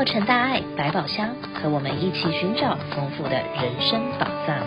[0.00, 4.66] 洛城大爱百宝箱，和我们一起寻找丰富的人生宝藏。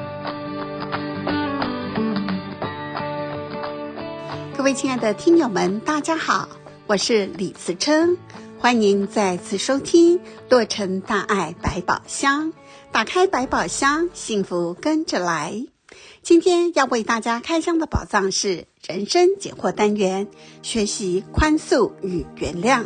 [4.55, 6.49] 各位亲爱的听友们，大家好，
[6.85, 8.15] 我是李慈琛，
[8.59, 10.19] 欢迎再次收听
[10.51, 12.54] 洛城大爱百宝箱。
[12.91, 15.65] 打开百宝箱，幸福跟着来。
[16.21, 20.27] 今天要为大家开箱的宝藏是人生解惑单元，
[20.61, 22.84] 学习宽恕与原谅。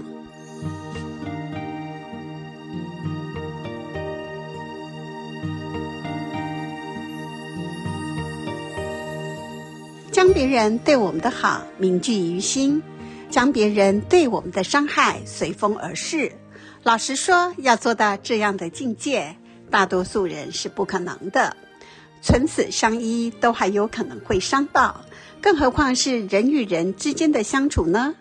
[10.18, 12.82] 将别人对我们的好铭记于心，
[13.30, 16.32] 将别人对我们的伤害随风而逝。
[16.82, 19.36] 老实说，要做到这样的境界，
[19.70, 21.56] 大多数人是不可能的。
[22.24, 25.02] 唇齿相依都还有可能会伤到，
[25.40, 28.16] 更何况是人与人之间的相处呢？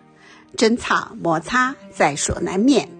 [0.54, 2.90] 争吵摩擦在所难免。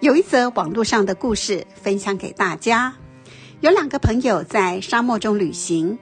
[0.00, 2.94] 有一则网络上的故事分享给大家：
[3.60, 6.00] 有两个朋友在沙漠中旅行。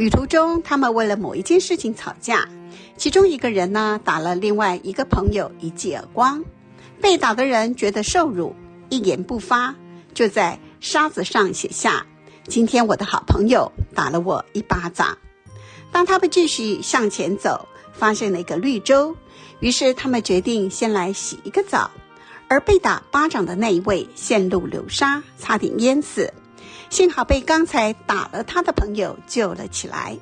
[0.00, 2.48] 旅途中，他们为了某一件事情吵架，
[2.96, 6.42] 其中一个人呢打了另外一个朋友一记耳光，
[7.02, 8.56] 被打的人觉得受辱，
[8.88, 9.74] 一言不发，
[10.14, 12.06] 就在沙子上写下
[12.48, 15.18] ：“今天我的好朋友打了我一巴掌。”
[15.92, 19.14] 当他们继续向前走，发现了一个绿洲，
[19.58, 21.90] 于是他们决定先来洗一个澡，
[22.48, 26.32] 而被打巴掌的那一位陷入流沙，差点淹死。
[26.90, 30.18] 幸好被刚才打了他的朋友救了起来。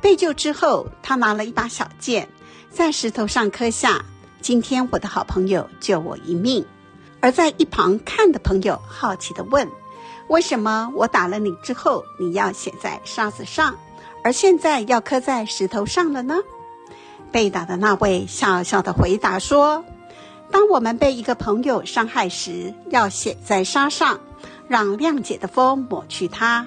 [0.00, 2.28] 被救之后，他拿了一把小剑，
[2.70, 4.04] 在石头上刻下
[4.42, 6.64] ：“今天我的好朋友救我一命。”
[7.20, 9.66] 而在一旁看的朋友好奇地问
[10.28, 13.78] ：“为什么我打了你之后，你要写在沙子上，
[14.22, 16.36] 而现在要刻在石头上了呢？”
[17.32, 19.82] 被打的那位笑笑地回答说
[20.52, 24.20] ：“当我们被一个朋友伤害时，要写在沙上。”
[24.68, 26.66] 让谅解的风抹去它。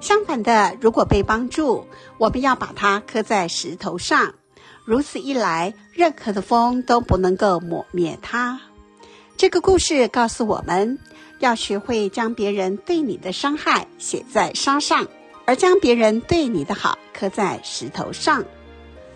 [0.00, 1.86] 相反的，如果被帮助，
[2.18, 4.34] 我们要把它刻在石头上。
[4.84, 8.60] 如此一来，任何的风都不能够抹灭它。
[9.36, 10.98] 这个故事告诉我们，
[11.38, 15.06] 要学会将别人对你的伤害写在沙上，
[15.46, 18.44] 而将别人对你的好刻在石头上。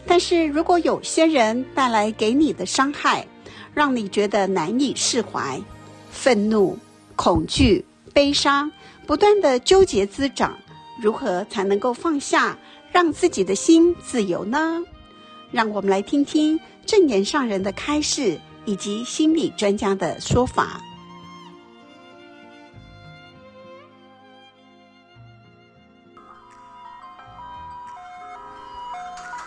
[0.06, 3.26] 但是如果有些人带来给你的伤害，
[3.74, 5.60] 让你觉得难以释怀，
[6.10, 6.78] 愤怒、
[7.14, 7.84] 恐惧。
[8.18, 8.72] 悲伤
[9.06, 10.58] 不断的纠结滋长，
[11.00, 12.58] 如何才能够放下，
[12.90, 14.82] 让自己的心自由呢？
[15.52, 20.80] 让我们来听听正言上人的开示以及心理专家的说法。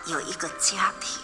[0.06, 1.22] 有一个家庭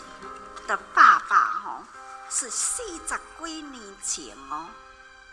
[0.66, 1.82] 的爸爸哈，
[2.28, 4.66] 是四十几年前哦，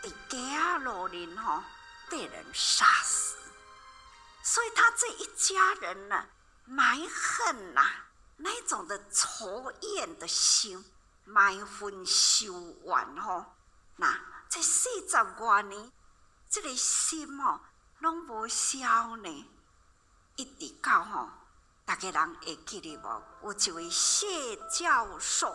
[0.02, 1.62] 在家老人哈。
[2.08, 3.36] 被人杀死，
[4.42, 6.26] 所以他这一家人呢，
[6.64, 8.06] 埋恨呐、啊，
[8.36, 10.84] 那种的仇怨的心，
[11.24, 12.52] 埋恨修
[12.84, 13.44] 完吼，
[13.96, 14.18] 那
[14.48, 15.92] 这四十多年，
[16.48, 17.60] 这个心哦，
[17.98, 19.50] 拢无消呢，
[20.36, 21.28] 一直到吼，
[21.84, 23.22] 大家人会记得无？
[23.42, 25.54] 有一位谢教授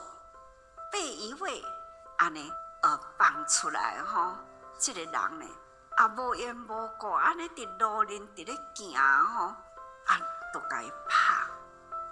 [0.92, 1.64] 被一位
[2.18, 2.52] 安尼
[2.84, 4.36] 呃放出来吼，
[4.78, 5.46] 这个人呢。
[6.02, 8.98] 啊，无缘无故，安尼伫路人伫咧行
[9.28, 9.46] 吼，
[10.08, 10.20] 啊，
[10.52, 11.46] 都该怕，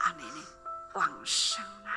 [0.01, 0.45] 安尼呢，
[0.93, 1.89] 往生啊。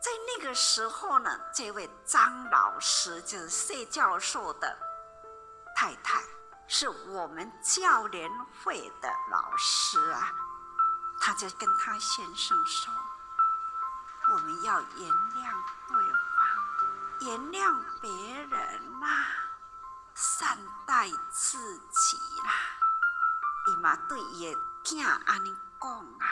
[0.00, 4.78] 在那个时候呢，这位张老师就是谢教授的
[5.76, 6.22] 太太，
[6.66, 8.30] 是我们教联
[8.64, 10.32] 会的老师啊。
[11.20, 12.94] 他就跟他先生说
[14.32, 15.52] ：“我们要原谅
[15.86, 15.98] 对
[16.38, 18.10] 方，原谅别
[18.46, 19.48] 人啊。”
[20.14, 22.52] 善待自己啦，
[23.68, 26.26] 伊嘛对伊的囝安尼讲啊，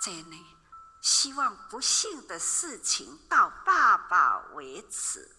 [0.00, 0.56] 真的
[1.00, 5.30] 希望不幸的事情到爸爸为止，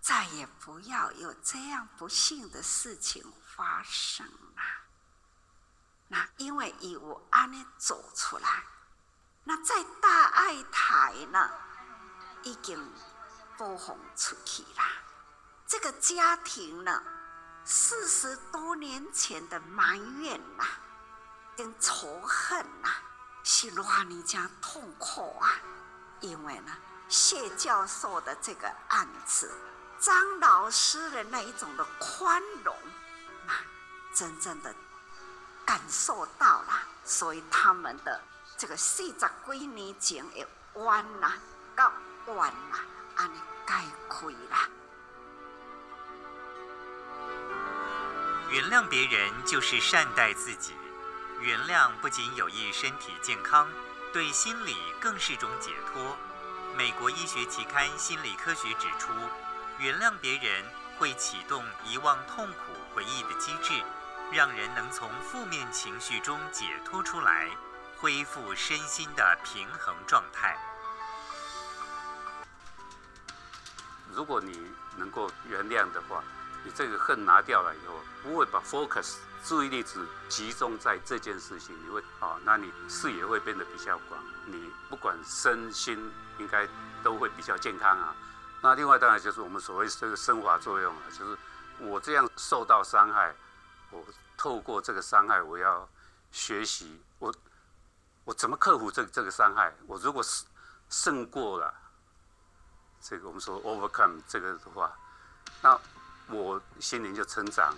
[0.00, 4.26] 再也不要有这样不幸的事情发生
[4.56, 4.62] 啦。
[6.08, 8.64] 那因为伊有安尼走出来，
[9.44, 11.50] 那在大爱台呢，
[12.42, 12.92] 已经
[13.56, 14.84] 播放出去啦。
[15.72, 17.02] 这个家庭呢，
[17.64, 20.66] 四十多年前的埋怨呐、
[21.56, 22.90] 跟仇恨呐、
[23.42, 25.48] 是让你家痛苦啊。
[26.20, 26.76] 因为呢，
[27.08, 29.50] 谢教授的这个案子，
[29.98, 32.76] 张老师的那一种的宽容
[33.46, 33.64] 啊，
[34.14, 34.74] 真正的
[35.64, 38.20] 感受到了，所以他们的
[38.58, 41.32] 这个四十几年前的弯呐，
[41.74, 41.90] 到
[42.26, 42.76] 弯呐，
[43.16, 43.72] 安尼解
[44.10, 44.68] 开了。
[48.52, 50.74] 原谅别人就是善待自己。
[51.40, 53.66] 原谅不仅有益身体健康，
[54.12, 56.14] 对心理更是种解脱。
[56.76, 59.10] 美国医学期刊《心理科学》指出，
[59.78, 60.66] 原谅别人
[60.98, 63.72] 会启动遗忘痛苦回忆的机制，
[64.30, 67.48] 让人能从负面情绪中解脱出来，
[67.96, 70.58] 恢复身心的平衡状态。
[74.12, 74.60] 如果你
[74.98, 76.22] 能够原谅的话，
[76.64, 86.68] 你这个恨拿掉了以后，不会把 focus 注意力只集中在这件事情，你会啊，那你视野会变得比较广，你不管身心应该
[87.02, 88.14] 都会比较健康啊。
[88.60, 91.36] 那另外当然就是我们所谓这个升华作用啊，就是
[91.78, 93.34] 我这样受到伤害，
[93.90, 94.04] 我
[94.36, 95.88] 透过这个伤害，我要
[96.30, 97.34] 学习我
[98.24, 99.74] 我怎么克服这这个伤害。
[99.88, 100.46] 我如果胜
[100.88, 101.74] 胜过了
[103.00, 104.96] 这个我们说 overcome 这个的话，
[105.60, 105.76] 那
[106.32, 107.74] 我心灵就成长。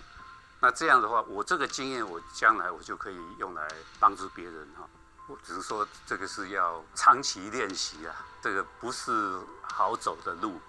[0.61, 3.67] 那这样的话，我这个经验，我将来我就可以用来
[3.99, 4.87] 帮助别人哈。
[5.27, 10.59] 我只是说，这个是要长期练习啊，这个不是好走的路，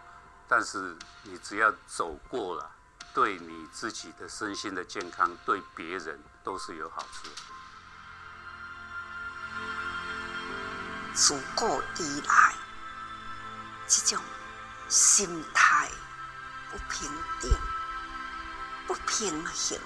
[0.49, 2.71] 但是你只要走过了，
[3.15, 7.29] 对你自己的身心的健康，对别人都是有好处。
[11.15, 12.55] 自古以来，
[13.87, 14.23] 这种
[14.89, 15.91] 心态
[16.71, 17.11] 不平
[17.41, 17.50] 定。
[18.87, 19.79] 不平衡，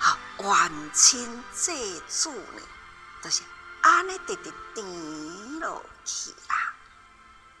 [0.00, 1.74] 哈，冤亲债
[2.08, 2.62] 主呢，
[3.22, 3.42] 都、是
[3.82, 6.74] 安尼直直甜落去啦，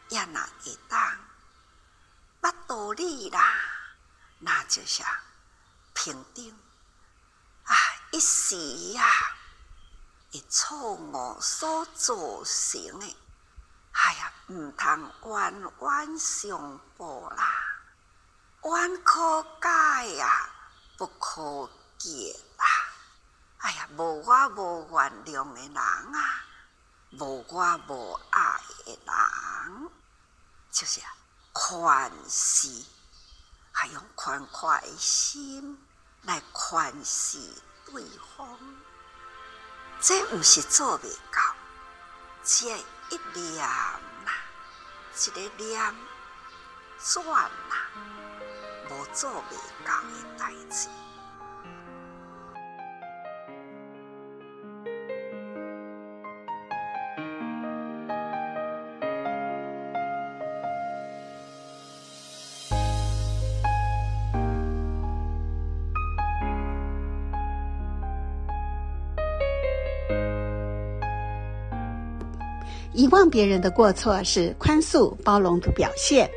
[0.08, 0.98] 也那会当，
[2.40, 3.54] 捌道理啦，
[4.38, 5.02] 那就是
[5.94, 6.56] 平定，
[7.64, 7.76] 啊，
[8.12, 8.56] 一时
[8.92, 9.04] 呀，
[10.30, 12.14] 一错误所造
[12.44, 13.16] 成的，
[13.92, 17.71] 哎呀，唔通冤冤相报啦。
[18.64, 20.48] 冤可解呀，
[20.96, 21.68] 不可
[21.98, 22.64] 结啊！
[23.58, 26.44] 哎呀，无我无原谅的人啊，
[27.18, 29.90] 无我无爱的人，
[30.70, 31.12] 就是啊
[31.52, 32.84] 宽恕，
[33.72, 35.84] 还用宽阔的心
[36.22, 37.38] 来宽恕
[37.86, 38.04] 对
[38.36, 38.58] 方。
[40.00, 41.56] 这毋是做不到，
[42.44, 42.78] 这
[43.10, 43.58] 一念
[44.24, 44.30] 呐，
[45.16, 45.94] 一个念
[46.98, 48.21] 转呐。
[49.12, 50.88] 做未到的代志。
[72.94, 76.30] 遗忘别人的过错是宽恕包容的表现，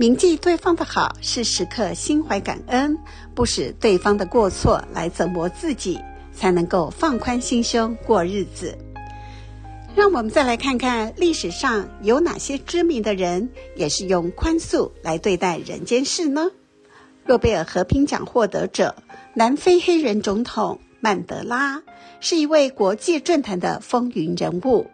[0.00, 2.96] 铭记对方的好是时刻心怀感恩，
[3.34, 5.98] 不使对方的过错来折磨自己，
[6.32, 8.78] 才能够放宽心胸过日子。
[9.96, 16.48] 让我们再来看看历史上有哪些知名的人也是用宽恕来对待人间事呢？
[17.26, 18.94] 诺贝尔和平奖获得者、
[19.34, 21.82] 南非黑人总统曼德拉
[22.20, 24.86] 是一位国际政坛的风云人物。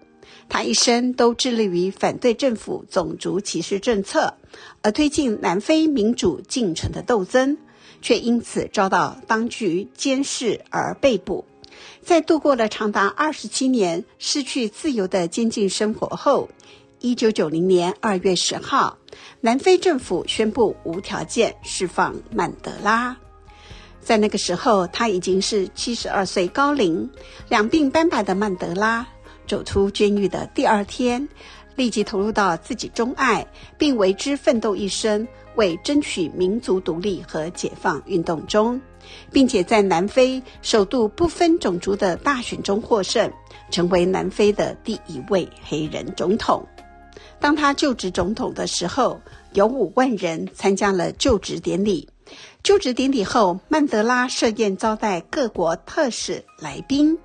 [0.49, 4.35] 他一生都致力于反对政府种族歧视政策，
[4.83, 7.57] 而推进南非民主进程的斗争，
[8.03, 11.45] 却因此遭到当局监视而被捕。
[12.03, 16.49] 在度过了长达二十七年失去自由的监禁生活后，
[17.01, 18.99] 一九九零年二月十号，
[19.41, 23.17] 南非政府宣布无条件释放曼德拉。
[24.01, 27.09] 在那个时候，他已经是七十二岁高龄，
[27.49, 29.07] 两鬓斑白的曼德拉。
[29.47, 31.29] 走出监狱的第二天，
[31.77, 33.47] 立即投入到自己钟爱
[33.77, 38.81] 并为之奋斗一生，为争取民族独立和解放运动中，
[39.31, 43.31] 并且在南非首度不分种族的大选中获胜，
[43.71, 46.67] 成为南非的第一位黑人总统。
[47.41, 49.21] 当他就职总统的时候，
[49.53, 52.09] 有五万人参加了就职典礼。
[52.63, 57.19] 就职典礼后，曼德拉设宴招待各国特使来宾，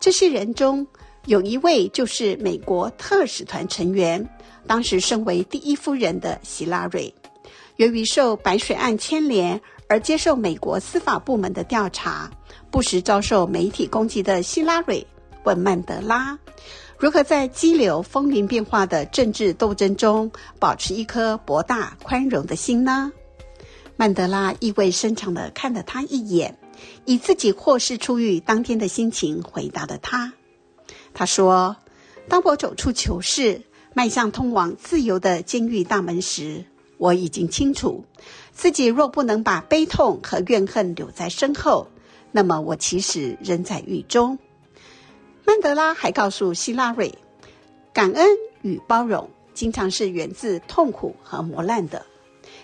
[0.00, 0.86] 这些人中，
[1.26, 4.28] 有一位就是美国特使团成员，
[4.66, 7.14] 当时身为第一夫人的希拉蕊，
[7.76, 12.30] 由于受白水案牵连而接受美国司法部门的调查，
[12.70, 15.06] 不时遭受媒体攻击的希拉蕊
[15.44, 16.38] 问曼德拉，
[16.98, 23.10] 如何在激流风云变化的政治斗争中保持一颗博大宽容的心呢？
[23.96, 26.58] 曼德拉意味深长地看了他一眼，
[27.06, 30.34] 以自己获释出狱当天的心情回答了他。
[31.14, 31.76] 他说
[32.28, 33.62] ：“当我走出囚室，
[33.94, 36.64] 迈向通往自由的监狱大门时，
[36.98, 38.04] 我已经清楚，
[38.52, 41.88] 自己若不能把悲痛和怨恨留在身后，
[42.32, 44.38] 那么我其实仍在狱中。
[45.44, 47.14] 曼德拉还告诉希拉蕊，
[47.92, 48.26] 感恩
[48.62, 52.04] 与包容经常是源自痛苦和磨难的，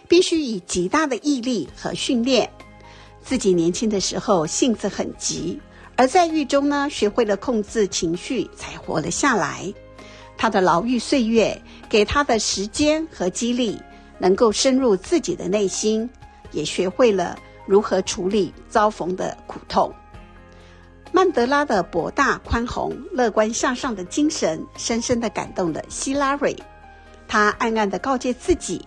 [0.09, 2.50] 必须以极大的毅力和训练。
[3.23, 5.61] 自己年轻的时候性子很急，
[6.00, 9.71] 而在狱中呢，学会了控制情绪，才活了下来。
[10.38, 13.78] 他的牢狱岁月给他的时间和激励，
[14.19, 16.09] 能够深入自己的内心，
[16.52, 19.92] 也学会了如何处理遭逢的苦痛。
[21.12, 26.57] 曼德拉的博大宽宏、乐观向上的精神，深深地感动了希拉蕊。
[27.28, 28.87] 他暗暗地告诫自己，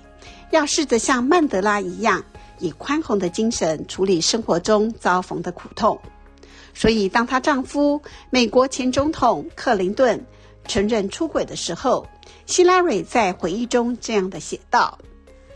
[0.49, 2.25] 要试着像曼德拉一样，
[2.57, 6.01] 以宽宏的精神处理生活中遭逢的苦痛。
[6.73, 10.23] 所以，当她丈夫美国前总统克林顿
[10.67, 12.05] 承认出轨的时候，
[12.45, 14.97] 希拉蕊在回忆中这样的写道：“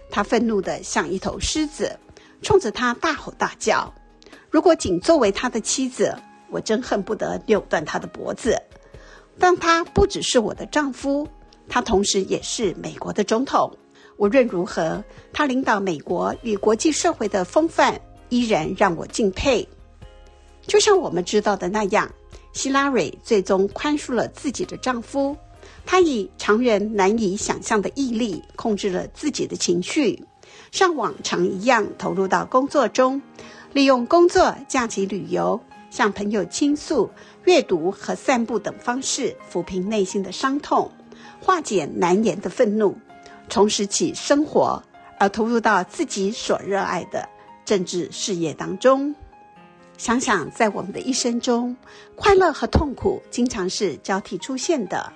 [0.09, 1.97] 她愤怒得像一头狮子，
[2.41, 3.93] 冲着他大吼大叫。
[4.49, 6.15] 如果仅作为他的妻子，
[6.49, 8.57] 我真恨不得扭断他的脖子。
[9.39, 11.27] 但他不只是我的丈夫，
[11.67, 13.71] 他同时也是美国的总统。
[14.17, 19.67] 无论如何，他领导美国与国际社会的风范依然让我敬佩。
[20.67, 22.11] 就像我们知道的那样，
[22.53, 25.35] 希拉蕊最终宽恕了自己的丈夫。
[25.85, 30.23] 她以常人难以想象的毅力控制了自己的情绪，
[30.71, 33.21] 像往常一样投入到工作中，
[33.73, 35.59] 利用工作、假期旅游。
[35.89, 37.09] 向朋友倾诉、
[37.45, 40.91] 阅读和散步等方式抚平内心的伤痛，
[41.39, 42.95] 化解难言的愤怒，
[43.47, 44.83] 重拾起生活，
[45.17, 47.27] 而投入到自己所热爱的
[47.63, 49.15] 政治事业当中。
[49.97, 51.75] 想想，在我们的一生中，
[52.15, 55.11] 快乐和痛苦经常是交替出现的，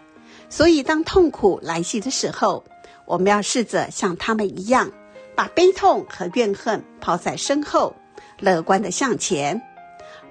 [0.50, 2.64] 所以当痛苦来袭的时候，
[3.06, 4.92] 我们要试着像他们一样，
[5.36, 7.96] 把悲痛和怨恨抛在身后，
[8.40, 9.62] 乐观地向前。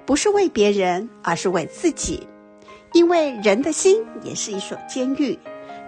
[0.04, 2.26] 不是为别人，而是为自己，
[2.92, 5.38] 因为人的心也是一所监狱。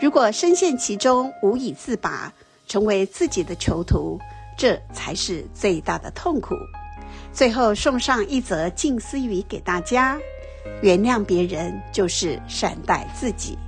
[0.01, 2.33] 如果深陷其中无以自拔，
[2.69, 4.21] 成为自己的囚徒，
[4.57, 6.55] 这才是最大的痛苦。
[7.33, 10.19] 最后送上一则静思语给大家：
[10.83, 13.59] 原谅别人就是善待自己。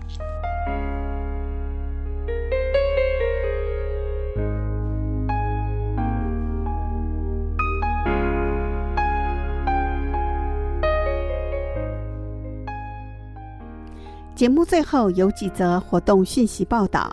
[14.36, 17.10] 节目最后有几则活动讯息报道。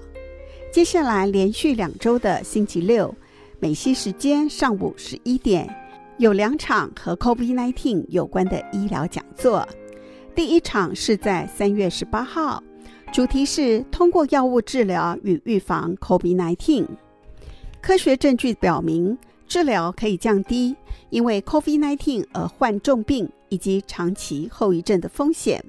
[0.72, 3.14] 接下来连续两周的星期六，
[3.60, 5.68] 美西时间上午十一点，
[6.22, 9.68] 有两场和 COVID-19 有关的医疗讲座。
[10.36, 12.62] 第一场是在三月十八号，
[13.12, 16.86] 主题是通过药物治疗与预防 COVID-19。
[17.82, 20.76] 科学证据表明，治疗可以降低
[21.10, 25.66] 因为 COVID-19 而患重病以及长期后遗症的风险。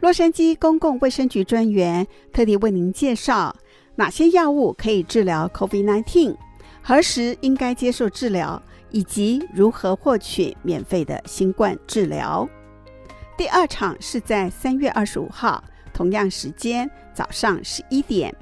[0.00, 3.54] 洛杉矶公共卫生局专员特地为您介绍
[3.94, 6.34] 哪些药物可以治疗 COVID-19，
[6.82, 12.48] 何时应该接受治疗，以及如何获取免费的新冠治疗。
[13.36, 15.62] 第二场是在三月二十五号，
[15.92, 18.34] 同样时间早上十一点，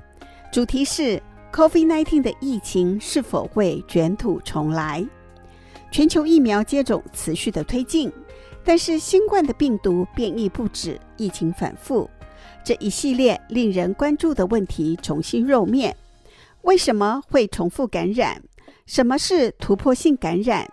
[0.53, 1.21] 主题是
[1.53, 5.05] COVID-19 的疫情是否会卷土重来？
[5.91, 8.13] 全球疫苗接种持续的推进。
[8.67, 12.09] 但是新冠的病毒变异不止，疫情反复，
[12.65, 15.95] 这一系列令人关注的问题重新露面。
[16.63, 18.41] 为什么会重复感染？
[18.87, 20.69] 什么是突破性感染？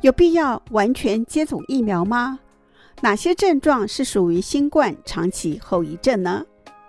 [0.00, 2.40] 有必要完全接种疫苗吗？
[3.02, 6.46] 哪些症状是属于新冠长期后遗症呢？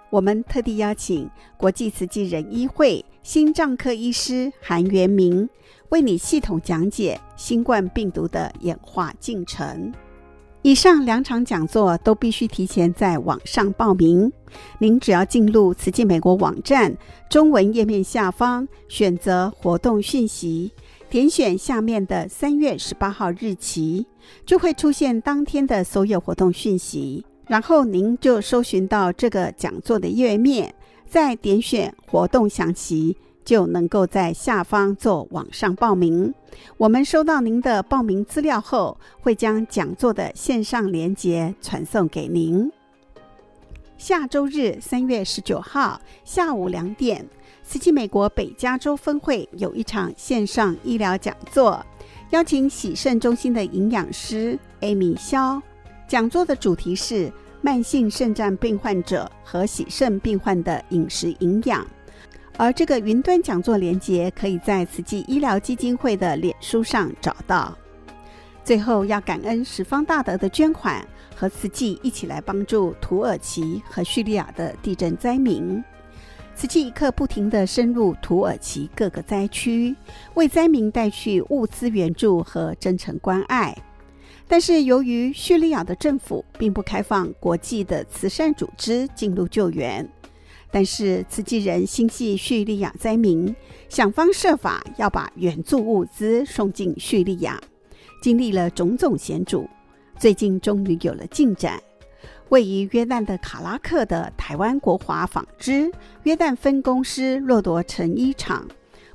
[0.10, 5.50] 我们特地邀请国际慈济人医会心脏科医师韩元明，
[5.90, 9.94] 为你系统讲解新冠病毒的演化进程。
[10.64, 14.32] 以上两场讲座都必须提前在网上报名。
[14.78, 16.96] 您只要进入慈济美国网站
[17.30, 20.72] 中文页面下方，选择活动讯息，
[21.10, 24.06] 点选下面的三月十八号日期，
[24.46, 27.26] 就会出现当天的所有活动讯息。
[27.48, 30.74] 然后您就搜寻到这个讲座的页面，
[31.10, 33.16] 再点选活动详情。
[33.44, 36.34] 就能够在下方做网上报名。
[36.78, 42.72] 我们收到您的报名资料后，会将讲座的线上连接传送给您。
[43.98, 47.26] 下周日三月十九号下午两点，
[47.64, 51.86] 慈济美国北加州分会有一场线上医疗讲座，
[52.32, 55.62] 邀请喜肾中心的营养师 Amy 萧。
[56.08, 57.32] 讲座的主题是
[57.62, 61.86] 慢性肾脏病患者和喜肾病患的饮食营养。
[62.58, 67.76] 而这个云端讲座连接可以在慈济医疗基金会的脸书上找到。
[68.64, 71.04] 最后要感恩十方大德的捐款，
[71.36, 75.84] 和慈济一起来帮助土耳其和叙利亚的地震灾民。
[76.54, 79.96] 慈济一刻不停地深入土耳其各个灾区，
[80.36, 83.76] 为灾民带去物资援助和真诚关爱。
[84.48, 90.08] 但是由于叙利亚的政府并不开放国际的慈善组织进入救援，
[90.72, 93.54] 但是慈济人心系叙利亚灾民，
[93.90, 97.60] 想方设法要把援助物资送进叙利亚。
[98.22, 99.68] 经历了种种险阻，
[100.18, 101.82] 最近终于有了进展。
[102.50, 105.92] 位于约旦的卡拉克的台湾国华纺织
[106.24, 108.68] 约旦分公司骆驼成衣厂，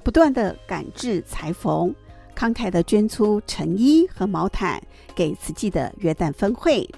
[0.02, 1.94] 不断地赶制裁缝，
[2.36, 4.82] 慷慨地捐出成衣和毛毯
[5.14, 6.88] 给慈济的约旦分会。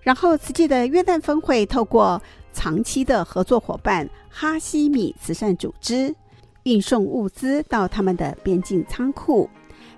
[0.00, 2.20] 然后，慈济的约旦分会透过
[2.52, 6.14] 长期的合作伙伴哈希米慈善组织，
[6.64, 9.48] 运送物资到他们的边境仓库。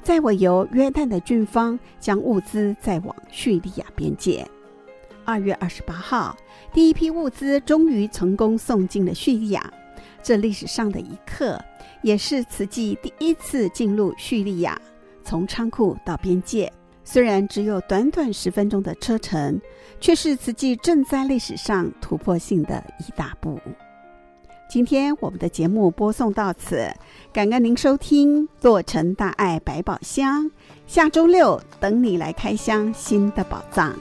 [0.03, 4.47] 再委由约旦的军方将物资载往叙利亚边界。
[5.25, 6.37] 二月二十八号，
[6.73, 9.73] 第一批物资终于成功送进了叙利亚。
[10.23, 11.59] 这历史上的一刻，
[12.03, 14.79] 也是慈济第一次进入叙利亚，
[15.23, 16.71] 从仓库到边界。
[17.03, 19.61] 虽然只有短短十分钟的车程，
[20.05, 23.59] 却是慈济赈灾历史上突破性的一大步。
[24.69, 26.93] 今天我们的节目播送到此，
[27.33, 30.45] 感恩您收听《洛城大爱百宝箱》，
[30.87, 33.95] 下周六等你来开箱新的宝藏。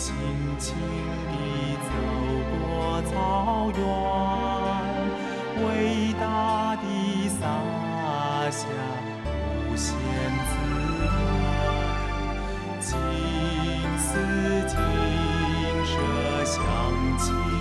[0.00, 0.14] 轻
[0.58, 0.74] 轻
[1.28, 1.34] 地
[1.84, 1.88] 走
[2.50, 3.78] 过草原，
[5.62, 5.68] 伟
[6.18, 6.82] 大的
[7.28, 7.42] 洒
[8.50, 8.64] 下
[9.68, 9.92] 无限
[10.48, 10.50] 自
[12.80, 12.90] 在，金
[13.98, 14.08] 丝
[14.68, 14.72] 金
[15.84, 15.92] 蛇
[16.46, 16.56] 响
[17.18, 17.59] 起。